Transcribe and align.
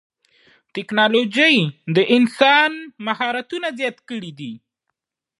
ټکنالوجي 0.75 1.55
د 1.95 1.97
انسان 2.15 2.71
مهارتونه 3.07 3.67
زیات 3.79 3.97
کړي 4.09 4.31
دي. 4.39 4.53